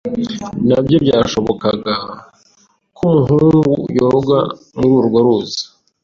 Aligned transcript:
Ntabwo 0.65 0.95
byashobokaga 1.03 1.93
ko 2.97 3.03
umuhungu 3.17 3.71
yoga 3.97 4.39
muri 4.77 4.91
urwo 4.99 5.17
ruzi. 5.25 5.61